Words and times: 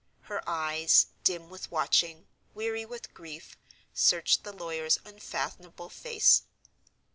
Her 0.21 0.41
eyes, 0.49 1.05
dim 1.23 1.47
with 1.51 1.69
watching, 1.69 2.25
weary 2.55 2.87
with 2.87 3.13
grief, 3.13 3.55
searched 3.93 4.43
the 4.43 4.51
lawyer's 4.51 4.97
unfathomable 5.05 5.89
face. 5.89 6.41